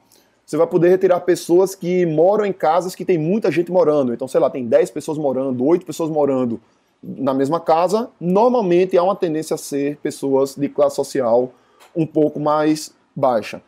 você 0.44 0.56
vai 0.56 0.66
poder 0.66 0.88
retirar 0.90 1.20
pessoas 1.20 1.74
que 1.74 2.06
moram 2.06 2.44
em 2.46 2.52
casas 2.52 2.94
que 2.94 3.04
tem 3.04 3.18
muita 3.18 3.50
gente 3.50 3.72
morando. 3.72 4.12
Então, 4.14 4.28
sei 4.28 4.40
lá, 4.40 4.48
tem 4.48 4.64
10 4.64 4.90
pessoas 4.90 5.18
morando, 5.18 5.64
8 5.64 5.84
pessoas 5.84 6.08
morando 6.08 6.60
na 7.02 7.34
mesma 7.34 7.58
casa. 7.58 8.10
Normalmente 8.20 8.96
há 8.96 9.02
uma 9.02 9.16
tendência 9.16 9.54
a 9.54 9.58
ser 9.58 9.96
pessoas 9.98 10.54
de 10.54 10.68
classe 10.68 10.96
social 10.96 11.50
um 11.94 12.06
pouco 12.06 12.38
mais 12.38 12.94
baixa. 13.14 13.60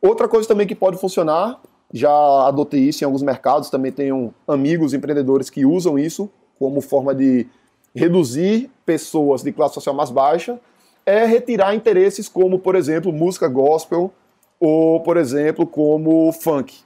Outra 0.00 0.28
coisa 0.28 0.46
também 0.46 0.66
que 0.66 0.74
pode 0.74 0.96
funcionar, 0.98 1.60
já 1.92 2.10
adotei 2.46 2.80
isso 2.80 3.02
em 3.02 3.06
alguns 3.06 3.22
mercados, 3.22 3.70
também 3.70 3.92
tenho 3.92 4.32
amigos 4.46 4.94
empreendedores 4.94 5.50
que 5.50 5.64
usam 5.64 5.98
isso 5.98 6.30
como 6.58 6.80
forma 6.80 7.14
de 7.14 7.46
reduzir 7.94 8.70
pessoas 8.92 9.42
de 9.42 9.52
classe 9.52 9.74
social 9.74 9.94
mais 9.94 10.10
baixa, 10.10 10.60
é 11.06 11.24
retirar 11.24 11.74
interesses 11.74 12.28
como, 12.28 12.58
por 12.58 12.74
exemplo, 12.74 13.10
música 13.10 13.48
gospel, 13.48 14.12
ou, 14.60 15.00
por 15.00 15.16
exemplo, 15.16 15.66
como 15.66 16.30
funk. 16.30 16.78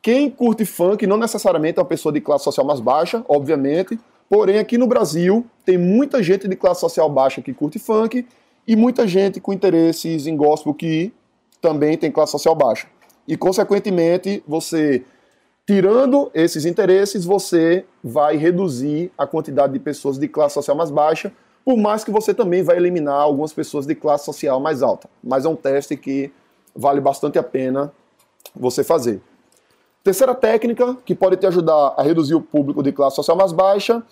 Quem 0.00 0.30
curte 0.30 0.64
funk 0.64 1.06
não 1.06 1.18
necessariamente 1.18 1.78
é 1.78 1.82
uma 1.82 1.88
pessoa 1.88 2.12
de 2.12 2.20
classe 2.20 2.44
social 2.44 2.66
mais 2.66 2.80
baixa, 2.80 3.22
obviamente, 3.28 3.98
porém 4.28 4.58
aqui 4.58 4.78
no 4.78 4.86
Brasil 4.86 5.46
tem 5.66 5.76
muita 5.76 6.22
gente 6.22 6.48
de 6.48 6.56
classe 6.56 6.80
social 6.80 7.10
baixa 7.10 7.42
que 7.42 7.52
curte 7.52 7.78
funk 7.78 8.26
e 8.66 8.74
muita 8.74 9.06
gente 9.06 9.40
com 9.40 9.52
interesses 9.52 10.26
em 10.26 10.34
gospel 10.34 10.72
que 10.72 11.12
também 11.60 11.96
tem 11.98 12.10
classe 12.10 12.32
social 12.32 12.54
baixa. 12.54 12.86
E, 13.28 13.36
consequentemente, 13.36 14.42
você 14.48 15.04
tirando 15.66 16.30
esses 16.34 16.64
interesses, 16.64 17.24
você 17.24 17.84
vai 18.02 18.36
reduzir 18.36 19.10
a 19.16 19.26
quantidade 19.26 19.72
de 19.72 19.78
pessoas 19.78 20.18
de 20.18 20.28
classe 20.28 20.54
social 20.54 20.76
mais 20.76 20.90
baixa 20.90 21.32
por 21.64 21.78
mais 21.78 22.04
que 22.04 22.10
você 22.10 22.34
também 22.34 22.62
vai 22.62 22.76
eliminar 22.76 23.14
algumas 23.14 23.52
pessoas 23.52 23.86
de 23.86 23.94
classe 23.94 24.26
social 24.26 24.60
mais 24.60 24.82
alta. 24.82 25.08
Mas 25.22 25.46
é 25.46 25.48
um 25.48 25.56
teste 25.56 25.96
que 25.96 26.30
vale 26.76 27.00
bastante 27.00 27.38
a 27.38 27.42
pena 27.42 27.90
você 28.54 28.84
fazer. 28.84 29.22
Terceira 30.02 30.34
técnica 30.34 30.94
que 31.06 31.14
pode 31.14 31.38
te 31.38 31.46
ajudar 31.46 31.94
a 31.96 32.02
reduzir 32.02 32.34
o 32.34 32.40
público 32.42 32.82
de 32.82 32.92
classe 32.92 33.16
social 33.16 33.36
mais 33.36 33.52
baixa 33.52 34.02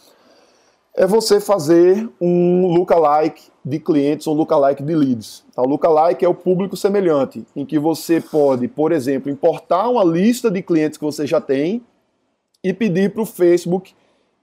é 0.94 1.06
você 1.06 1.40
fazer 1.40 2.08
um 2.20 2.66
lookalike 2.66 3.50
de 3.64 3.78
clientes 3.78 4.26
ou 4.26 4.34
lookalike 4.34 4.82
de 4.82 4.94
leads. 4.94 5.44
Tá? 5.54 5.62
O 5.62 5.66
lookalike 5.66 6.24
é 6.24 6.28
o 6.28 6.34
público 6.34 6.76
semelhante, 6.76 7.46
em 7.56 7.64
que 7.64 7.78
você 7.78 8.20
pode, 8.20 8.68
por 8.68 8.92
exemplo, 8.92 9.30
importar 9.30 9.88
uma 9.88 10.04
lista 10.04 10.50
de 10.50 10.60
clientes 10.62 10.98
que 10.98 11.04
você 11.04 11.26
já 11.26 11.40
tem 11.40 11.82
e 12.62 12.72
pedir 12.72 13.12
para 13.12 13.22
o 13.22 13.26
Facebook 13.26 13.94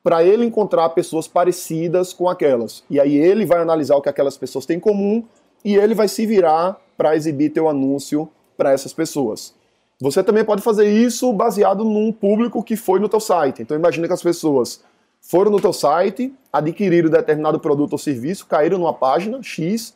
para 0.01 0.23
ele 0.23 0.45
encontrar 0.45 0.89
pessoas 0.89 1.27
parecidas 1.27 2.13
com 2.13 2.27
aquelas. 2.27 2.83
E 2.89 2.99
aí 2.99 3.15
ele 3.15 3.45
vai 3.45 3.59
analisar 3.59 3.95
o 3.95 4.01
que 4.01 4.09
aquelas 4.09 4.37
pessoas 4.37 4.65
têm 4.65 4.77
em 4.77 4.79
comum 4.79 5.23
e 5.63 5.75
ele 5.75 5.93
vai 5.93 6.07
se 6.07 6.25
virar 6.25 6.79
para 6.97 7.15
exibir 7.15 7.51
teu 7.51 7.69
anúncio 7.69 8.29
para 8.57 8.71
essas 8.71 8.93
pessoas. 8.93 9.53
Você 10.01 10.23
também 10.23 10.45
pode 10.45 10.61
fazer 10.61 10.89
isso 10.89 11.31
baseado 11.33 11.83
num 11.83 12.11
público 12.11 12.63
que 12.63 12.77
foi 12.77 12.99
no 12.99 13.09
teu 13.09 13.19
site. 13.19 13.61
Então 13.61 13.77
imagina 13.77 14.07
que 14.07 14.13
as 14.13 14.23
pessoas 14.23 14.81
foram 15.21 15.51
no 15.51 15.59
teu 15.59 15.73
site, 15.73 16.33
adquiriram 16.51 17.09
determinado 17.09 17.59
produto 17.59 17.93
ou 17.93 17.99
serviço, 17.99 18.45
caíram 18.45 18.77
numa 18.77 18.93
página 18.93 19.41
X, 19.43 19.93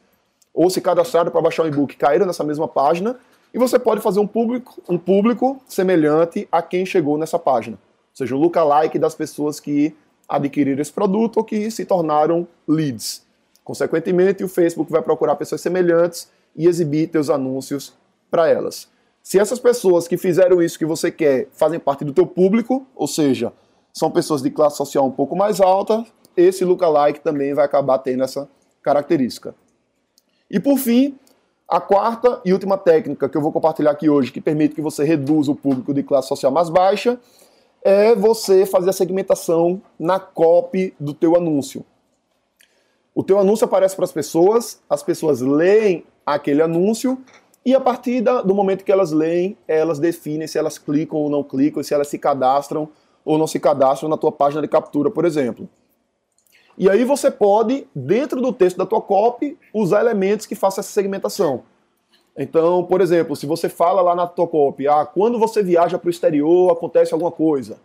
ou 0.53 0.70
se 0.70 0.80
cadastraram 0.82 1.32
para 1.32 1.42
baixar 1.42 1.63
um 1.63 1.68
e-book, 1.68 1.96
caíram 1.98 2.25
nessa 2.25 2.44
mesma 2.44 2.68
página, 2.68 3.18
e 3.53 3.58
você 3.58 3.80
pode 3.80 4.01
fazer 4.01 4.20
um 4.20 4.27
público, 4.27 4.82
um 4.88 4.98
público 4.98 5.62
semelhante 5.68 6.48
a 6.51 6.62
quem 6.62 6.86
chegou 6.86 7.18
nessa 7.18 7.39
página 7.39 7.77
ou 8.13 8.18
seja, 8.18 8.36
o 8.36 8.39
lookalike 8.39 9.00
das 9.00 9.15
pessoas 9.15 9.60
que 9.60 9.96
adquiriram 10.30 10.82
esse 10.82 10.94
produto 10.94 11.38
ou 11.38 11.44
que 11.44 11.70
se 11.72 11.84
tornaram 11.84 12.48
leads. 12.68 13.24
Consequentemente, 13.63 14.44
o 14.44 14.48
Facebook 14.48 14.92
vai 14.92 15.01
procurar 15.01 15.36
pessoas 15.36 15.62
semelhantes 15.62 16.30
e 16.56 16.68
exibir 16.68 17.08
teus 17.08 17.30
anúncios 17.30 17.94
para 18.30 18.48
elas. 18.48 18.88
Se 19.24 19.39
essas 19.39 19.60
pessoas 19.60 20.08
que 20.08 20.15
fizeram 20.15 20.62
isso 20.62 20.77
que 20.77 20.86
você 20.86 21.10
quer 21.10 21.48
fazem 21.53 21.80
parte 21.80 22.06
do 22.06 22.13
teu 22.13 22.27
público, 22.27 22.86
ou 22.96 23.08
seja, 23.08 23.51
são 23.94 24.10
pessoas 24.10 24.42
de 24.42 24.50
classe 24.50 24.76
social 24.76 25.06
um 25.06 25.12
pouco 25.12 25.36
mais 25.36 25.62
alta, 25.62 26.04
esse 26.36 26.66
lookalike 26.66 27.20
também 27.20 27.54
vai 27.54 27.64
acabar 27.64 28.00
tendo 28.00 28.24
essa 28.24 28.50
característica. 28.82 29.54
E 30.50 30.60
por 30.60 30.78
fim, 30.78 31.18
a 31.70 31.80
quarta 31.80 32.42
e 32.44 32.52
última 32.52 32.78
técnica 32.78 33.30
que 33.30 33.38
eu 33.38 33.42
vou 33.42 33.52
compartilhar 33.52 33.92
aqui 33.92 34.10
hoje, 34.10 34.32
que 34.32 34.42
permite 34.42 34.76
que 34.76 34.82
você 34.82 35.04
reduza 35.04 35.52
o 35.52 35.56
público 35.56 35.94
de 35.94 36.02
classe 36.02 36.28
social 36.28 36.52
mais 36.52 36.70
baixa, 36.70 37.20
é 37.84 38.16
você 38.16 38.66
fazer 38.66 38.90
a 38.90 38.94
segmentação 38.94 39.82
na 40.00 40.20
copy 40.20 40.94
do 41.00 41.14
teu 41.14 41.36
anúncio. 41.36 41.86
O 43.14 43.24
teu 43.24 43.38
anúncio 43.38 43.66
aparece 43.66 43.96
para 43.96 44.06
as 44.06 44.12
pessoas, 44.12 44.82
as 44.90 45.04
pessoas 45.04 45.40
leem 45.40 46.04
aquele 46.26 46.64
anúncio 46.64 47.22
e 47.66 47.76
a 47.76 47.80
partir 47.80 48.22
do 48.22 48.56
momento 48.56 48.84
que 48.84 48.92
elas 48.92 49.12
leem, 49.12 49.58
elas 49.68 50.00
definem 50.00 50.48
se 50.48 50.58
elas 50.58 50.78
clicam 50.78 51.20
ou 51.20 51.30
não 51.30 51.44
clicam, 51.44 51.84
se 51.84 51.94
elas 51.94 52.08
se 52.08 52.18
cadastram 52.18 52.90
ou 53.25 53.38
não 53.38 53.48
se 53.48 53.60
cadastram 53.60 54.10
na 54.10 54.18
tua 54.18 54.32
página 54.32 54.62
de 54.62 54.68
captura, 54.68 55.10
por 55.10 55.25
exemplo. 55.25 55.68
E 56.77 56.89
aí 56.89 57.03
você 57.03 57.30
pode, 57.30 57.88
dentro 57.96 58.42
do 58.42 58.51
texto 58.51 58.77
da 58.77 58.86
tua 58.86 59.01
copy, 59.01 59.58
usar 59.74 60.01
elementos 60.01 60.46
que 60.46 60.56
façam 60.56 60.82
essa 60.82 60.92
segmentação. 60.92 61.63
Então, 62.36 62.84
por 62.84 63.00
exemplo, 63.00 63.36
se 63.36 63.46
você 63.46 63.70
fala 63.70 64.01
lá 64.01 64.15
na 64.15 64.25
tua 64.25 64.48
copy, 64.48 64.88
ah, 64.88 65.06
quando 65.06 65.38
você 65.38 65.62
viaja 65.62 66.00
para 66.00 66.08
o 66.08 66.12
exterior 66.12 66.72
acontece 66.72 67.13
alguma 67.13 67.32
coisa. 67.32 67.77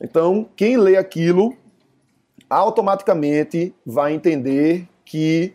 Então, 0.00 0.46
quem 0.54 0.76
lê 0.76 0.96
aquilo 0.96 1.56
automaticamente 2.48 3.74
vai 3.86 4.12
entender 4.12 4.86
que 5.04 5.54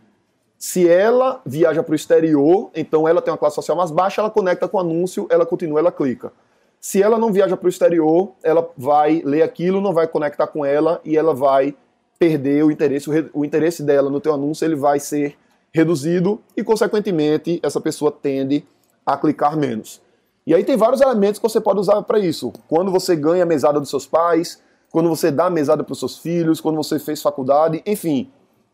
se 0.57 0.89
ela 0.89 1.41
viaja 1.45 1.83
para 1.83 1.93
o 1.93 1.95
exterior, 1.95 2.71
então 2.75 3.07
ela 3.07 3.21
tem 3.21 3.31
uma 3.31 3.37
classe 3.37 3.55
social 3.55 3.77
mais 3.77 3.91
baixa, 3.91 4.21
ela 4.21 4.29
conecta 4.29 4.67
com 4.67 4.77
o 4.77 4.79
anúncio, 4.79 5.27
ela 5.29 5.45
continua, 5.45 5.79
ela 5.79 5.91
clica. 5.91 6.33
Se 6.79 7.03
ela 7.03 7.17
não 7.17 7.31
viaja 7.31 7.57
para 7.57 7.65
o 7.65 7.69
exterior, 7.69 8.31
ela 8.41 8.69
vai 8.77 9.21
ler 9.25 9.41
aquilo, 9.41 9.81
não 9.81 9.93
vai 9.93 10.07
conectar 10.07 10.47
com 10.47 10.65
ela 10.65 11.01
e 11.03 11.17
ela 11.17 11.33
vai 11.33 11.75
perder 12.17 12.63
o 12.63 12.71
interesse, 12.71 13.09
o 13.33 13.45
interesse 13.45 13.83
dela 13.83 14.09
no 14.09 14.19
teu 14.19 14.33
anúncio, 14.33 14.65
ele 14.65 14.75
vai 14.75 14.99
ser 14.99 15.37
reduzido 15.73 16.41
e, 16.55 16.63
consequentemente, 16.63 17.59
essa 17.63 17.79
pessoa 17.79 18.11
tende 18.11 18.65
a 19.05 19.17
clicar 19.17 19.57
menos. 19.57 20.01
E 20.45 20.53
aí 20.53 20.63
tem 20.63 20.77
vários 20.77 21.01
elementos 21.01 21.39
que 21.39 21.43
você 21.47 21.61
pode 21.61 21.79
usar 21.79 22.01
para 22.03 22.17
isso. 22.17 22.51
Quando 22.67 22.91
você 22.91 23.15
ganha 23.15 23.43
a 23.43 23.45
mesada 23.45 23.79
dos 23.79 23.89
seus 23.89 24.07
pais, 24.07 24.61
quando 24.91 25.09
você 25.09 25.31
dá 25.31 25.45
a 25.45 25.49
mesada 25.49 25.83
para 25.83 25.93
os 25.93 25.99
seus 25.99 26.17
filhos, 26.17 26.59
quando 26.59 26.75
você 26.75 26.97
fez 26.97 27.21
faculdade, 27.21 27.81
enfim, 27.85 28.31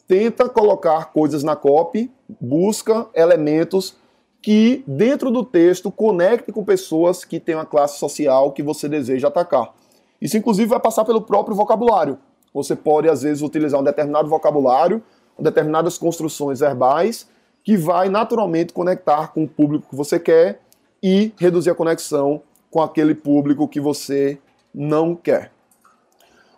tenta 0.07 0.47
colocar 0.47 1.12
coisas 1.12 1.43
na 1.43 1.55
copy, 1.55 2.12
busca 2.39 3.07
elementos 3.13 3.97
que 4.46 4.84
dentro 4.86 5.32
do 5.32 5.44
texto 5.44 5.90
conecte 5.90 6.52
com 6.52 6.64
pessoas 6.64 7.25
que 7.25 7.40
têm 7.40 7.56
uma 7.56 7.66
classe 7.66 7.98
social 7.98 8.52
que 8.52 8.62
você 8.62 8.88
deseja 8.88 9.28
atacar. 9.28 9.74
Isso 10.22 10.38
inclusive 10.38 10.68
vai 10.68 10.80
passar 10.80 11.04
pelo 11.04 11.20
próprio 11.20 11.56
vocabulário. 11.56 12.20
Você 12.54 12.75
pode 12.75 13.10
às 13.10 13.24
vezes 13.24 13.42
utilizar 13.42 13.82
um 13.82 13.84
determinado 13.84 14.30
vocabulário 14.30 15.02
determinadas 15.40 15.98
construções 15.98 16.60
verbais 16.60 17.28
que 17.64 17.75
vai 17.75 18.08
naturalmente 18.08 18.72
conectar 18.72 19.34
com 19.34 19.46
o 19.46 19.48
público 19.48 19.90
que 19.90 19.96
você 19.96 20.20
quer 20.20 20.62
e 21.02 21.34
reduzir 21.40 21.72
a 21.72 21.75
conexão 21.75 22.44
com 22.70 22.84
aquele 22.84 23.16
público 23.16 23.68
que 23.68 23.80
você 23.80 24.38
não 24.72 25.16
quer. 25.16 25.52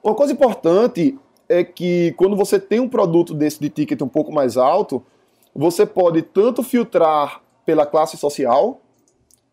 Uma 0.03 0.13
coisa 0.13 0.33
importante 0.33 1.17
é 1.47 1.63
que 1.63 2.13
quando 2.17 2.35
você 2.35 2.59
tem 2.59 2.81
um 2.81 2.89
produto 2.89 3.33
desse 3.33 3.61
de 3.61 3.69
ticket 3.69 4.01
um 4.01 4.09
pouco 4.09 4.33
mais 4.33 4.57
alto, 4.57 5.01
você 5.55 5.85
pode 5.85 6.21
tanto 6.21 6.61
filtrar 6.61 7.46
pela 7.67 7.85
classe 7.85 8.15
social, 8.15 8.79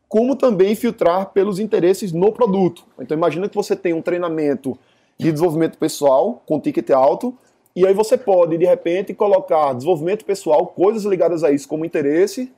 como 0.09 0.37
também 0.37 0.77
filtrar 0.77 1.33
pelos 1.33 1.59
interesses 1.59 2.13
no 2.13 2.31
produto. 2.31 2.85
Então 3.01 3.17
imagina 3.17 3.49
que 3.49 3.57
você 3.57 3.75
tem 3.75 3.93
um 3.93 4.01
treinamento 4.01 4.79
de 5.19 5.33
desenvolvimento 5.33 5.77
pessoal 5.77 6.41
com 6.47 6.61
ticket 6.61 6.91
alto, 6.91 7.37
e 7.75 7.85
aí 7.85 7.93
você 7.93 8.17
pode, 8.17 8.57
de 8.57 8.65
repente, 8.65 9.13
colocar 9.13 9.73
desenvolvimento 9.73 10.25
pessoal, 10.25 10.69
coisas 10.69 11.05
ligadas 11.05 11.43
a 11.43 11.51
isso 11.51 11.67
como 11.67 11.85
interesse, 11.85 12.53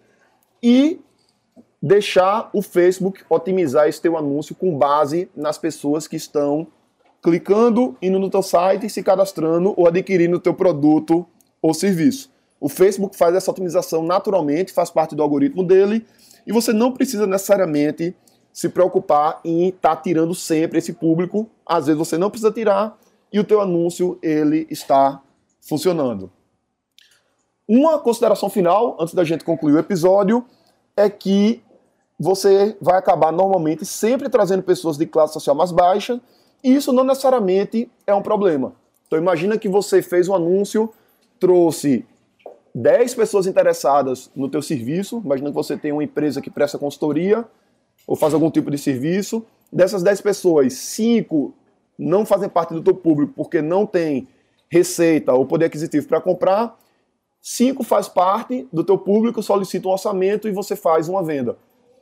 e 0.63 1.01
deixar 1.81 2.51
o 2.53 2.61
Facebook 2.61 3.23
otimizar 3.31 3.89
esse 3.89 4.03
teu 4.03 4.15
anúncio 4.19 4.55
com 4.55 4.77
base 4.77 5.31
nas 5.35 5.57
pessoas 5.57 6.07
que 6.07 6.17
estão 6.17 6.67
clicando, 7.23 7.97
indo 8.03 8.19
no 8.19 8.29
teu 8.29 8.43
site, 8.43 8.91
se 8.91 9.03
cadastrando 9.03 9.73
ou 9.75 9.89
adquirindo 9.89 10.37
o 10.37 10.41
teu 10.41 10.53
produto 10.53 11.27
ou 11.63 11.73
serviço. 11.73 12.36
O 12.61 12.69
Facebook 12.69 13.17
faz 13.17 13.35
essa 13.35 13.51
otimização 13.51 14.03
naturalmente, 14.03 14.73
faz 14.73 14.91
parte 14.91 15.15
do 15.15 15.23
algoritmo 15.23 15.63
dele, 15.63 16.07
e 16.47 16.53
você 16.53 16.73
não 16.73 16.93
precisa 16.93 17.27
necessariamente 17.27 18.15
se 18.53 18.69
preocupar 18.69 19.41
em 19.45 19.69
estar 19.69 19.97
tá 19.97 20.03
tirando 20.03 20.35
sempre 20.35 20.79
esse 20.79 20.93
público. 20.93 21.49
Às 21.67 21.87
vezes 21.87 21.99
você 21.99 22.17
não 22.17 22.31
precisa 22.31 22.51
tirar, 22.51 22.99
e 23.33 23.39
o 23.39 23.45
teu 23.45 23.61
anúncio 23.61 24.19
ele 24.23 24.67
está 24.71 25.21
funcionando. 25.61 26.31
Uma 27.69 27.99
consideração 27.99 28.49
final, 28.49 28.97
antes 28.99 29.13
da 29.13 29.25
gente 29.25 29.45
concluir 29.45 29.75
o 29.75 29.79
episódio, 29.79 30.45
é 30.97 31.11
que 31.11 31.63
você 32.19 32.77
vai 32.81 32.97
acabar 32.97 33.31
normalmente 33.31 33.85
sempre 33.85 34.29
trazendo 34.29 34.63
pessoas 34.63 34.97
de 34.97 35.05
classe 35.05 35.35
social 35.35 35.55
mais 35.55 35.73
baixa, 35.73 36.21
e 36.65 36.75
isso 36.75 36.93
não 36.93 37.05
necessariamente 37.05 37.91
é 38.07 38.15
um 38.15 38.23
problema. 38.23 38.73
Então 39.07 39.19
imagina 39.19 39.59
que 39.59 39.69
você 39.69 40.01
fez 40.01 40.29
um 40.29 40.35
anúncio, 40.35 40.93
trouxe 41.39 42.07
10 42.77 43.15
pessoas 43.15 43.47
interessadas 43.47 44.31
no 44.37 44.51
teu 44.51 44.61
serviço, 44.61 45.23
imagina 45.25 45.49
que 45.49 45.55
você 45.55 45.79
tem 45.79 45.93
uma 45.93 46.05
empresa 46.05 46.43
que 46.43 46.51
presta 46.51 46.77
consultoria, 46.77 47.43
ou 48.07 48.15
faz 48.15 48.35
algum 48.35 48.51
tipo 48.51 48.71
de 48.71 48.77
serviço. 48.77 49.43
Dessas 49.73 50.03
10 50.03 50.21
pessoas, 50.21 50.75
5 50.75 51.55
não 51.99 52.27
fazem 52.27 52.51
parte 52.51 52.75
do 52.75 52.83
teu 52.83 52.95
público 52.95 53.33
porque 53.35 53.63
não 53.63 53.87
tem 53.87 54.29
receita 54.69 55.33
ou 55.33 55.47
poder 55.47 55.65
aquisitivo 55.65 56.07
para 56.07 56.21
comprar. 56.21 56.79
5 57.41 57.83
faz 57.83 58.09
parte 58.09 58.69
do 58.71 58.85
teu 58.85 58.99
público, 58.99 59.43
solicita 59.43 59.89
um 59.89 59.93
orçamento 59.93 60.47
e 60.47 60.53
você 60.53 60.77
faz 60.77 61.09
uma 61.09 61.23
venda. 61.23 61.57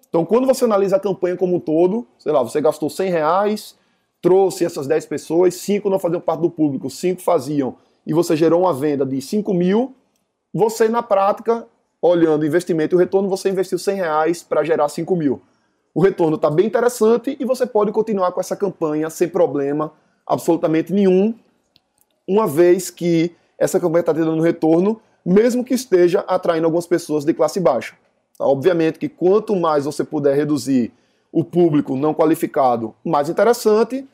Então, 0.08 0.24
quando 0.24 0.44
você 0.44 0.64
analisa 0.64 0.96
a 0.96 1.00
campanha 1.00 1.36
como 1.36 1.54
um 1.54 1.60
todo, 1.60 2.04
sei 2.18 2.32
lá, 2.32 2.42
você 2.42 2.60
gastou 2.60 2.90
100 2.90 3.10
reais, 3.10 3.76
trouxe 4.20 4.64
essas 4.64 4.88
10 4.88 5.06
pessoas, 5.06 5.54
5 5.54 5.88
não 5.88 6.00
faziam 6.00 6.20
parte 6.20 6.40
do 6.40 6.50
público, 6.50 6.90
5 6.90 7.22
faziam, 7.22 7.76
e 8.04 8.12
você 8.12 8.36
gerou 8.36 8.62
uma 8.62 8.74
venda 8.74 9.06
de 9.06 9.22
5 9.22 9.54
mil, 9.54 9.94
você 10.54 10.88
na 10.88 11.02
prática, 11.02 11.66
olhando 12.00 12.46
investimento 12.46 12.94
e 12.94 12.96
o 12.96 12.98
retorno, 12.98 13.28
você 13.28 13.48
investiu 13.48 13.76
100 13.76 13.96
reais 13.96 14.42
para 14.42 14.62
gerar 14.62 14.88
5 14.88 15.16
mil. 15.16 15.42
O 15.92 16.00
retorno 16.00 16.36
está 16.36 16.48
bem 16.48 16.66
interessante 16.66 17.36
e 17.40 17.44
você 17.44 17.66
pode 17.66 17.90
continuar 17.90 18.30
com 18.30 18.40
essa 18.40 18.54
campanha 18.54 19.10
sem 19.10 19.28
problema 19.28 19.92
absolutamente 20.24 20.92
nenhum, 20.92 21.34
uma 22.26 22.46
vez 22.46 22.88
que 22.88 23.34
essa 23.58 23.80
campanha 23.80 24.00
está 24.00 24.14
te 24.14 24.20
dando 24.20 24.42
retorno, 24.42 25.00
mesmo 25.24 25.64
que 25.64 25.74
esteja 25.74 26.20
atraindo 26.20 26.66
algumas 26.66 26.86
pessoas 26.86 27.24
de 27.24 27.34
classe 27.34 27.58
baixa. 27.58 27.96
Tá? 28.38 28.46
Obviamente 28.46 28.98
que 28.98 29.08
quanto 29.08 29.56
mais 29.56 29.84
você 29.84 30.04
puder 30.04 30.36
reduzir 30.36 30.92
o 31.32 31.42
público 31.42 31.96
não 31.96 32.14
qualificado, 32.14 32.94
mais 33.04 33.28
interessante, 33.28 34.06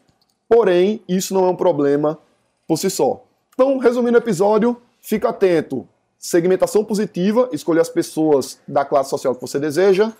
porém, 0.48 1.02
isso 1.06 1.34
não 1.34 1.44
é 1.44 1.50
um 1.50 1.56
problema 1.56 2.18
por 2.66 2.78
si 2.78 2.88
só. 2.88 3.24
Então, 3.54 3.76
resumindo 3.78 4.16
o 4.16 4.20
episódio, 4.20 4.80
fica 5.00 5.28
atento. 5.28 5.86
Segmentação 6.20 6.84
positiva, 6.84 7.48
escolher 7.50 7.80
as 7.80 7.88
pessoas 7.88 8.60
da 8.68 8.84
classe 8.84 9.10
social 9.10 9.34
que 9.34 9.40
você 9.40 9.58
deseja. 9.58 10.12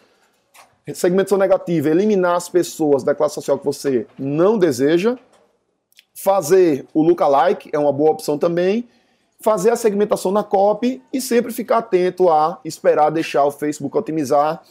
Segmentação 0.95 1.38
negativa, 1.38 1.90
eliminar 1.90 2.35
as 2.35 2.49
pessoas 2.49 3.04
da 3.04 3.14
classe 3.14 3.37
social 3.37 3.59
que 3.59 3.64
você 3.64 4.07
não 4.19 4.59
deseja. 4.59 5.16
Fazer 6.14 6.87
o 6.92 7.02
lookalike 7.02 7.71
é 7.73 7.78
uma 7.78 7.92
boa 7.92 8.11
opção 8.11 8.37
também 8.38 8.88
fazer 9.40 9.71
a 9.71 9.76
segmentação 9.76 10.30
na 10.30 10.45
copy 10.45 11.02
e 11.12 11.21
sempre 11.21 11.52
ficar 11.52 11.78
atento 11.78 12.28
a 12.28 12.61
esperar 12.64 13.11
deixar 13.11 13.45
o 13.45 13.50
Facebook 13.50 13.97
otimizar 13.97 14.62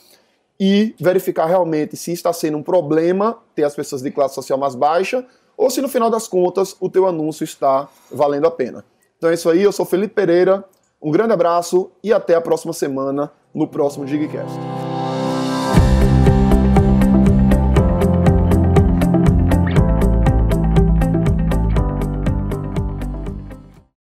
e 0.60 0.94
verificar 1.00 1.48
realmente 1.48 1.98
se 1.98 2.12
está 2.12 2.32
sendo 2.32 2.58
um 2.58 2.64
problema 2.64 3.40
ter 3.56 3.64
as 3.64 3.76
pessoas 3.76 4.02
de 4.02 4.12
classe 4.12 4.36
social 4.36 4.60
mais 4.60 4.76
baixa 4.76 5.26
ou 5.58 5.70
se 5.70 5.82
no 5.82 5.90
final 5.90 6.10
das 6.10 6.28
contas 6.28 6.76
o 6.80 6.90
teu 6.90 7.08
anúncio 7.08 7.44
está 7.44 7.90
valendo 8.12 8.46
a 8.46 8.52
pena. 8.52 8.86
Então 9.18 9.30
é 9.30 9.34
isso 9.34 9.50
aí, 9.50 9.62
eu 9.62 9.72
sou 9.72 9.86
Felipe 9.86 10.14
Pereira, 10.14 10.64
um 11.02 11.12
grande 11.12 11.34
abraço 11.34 11.92
e 12.04 12.12
até 12.12 12.36
a 12.36 12.42
próxima 12.42 12.74
semana 12.74 13.32
no 13.54 13.68
próximo 13.68 14.06
Gigcast. 14.06 14.79